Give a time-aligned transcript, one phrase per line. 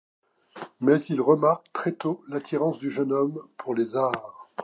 [0.79, 4.49] Mais il remarque très tôt l’attirance du jeune homme pour les arts.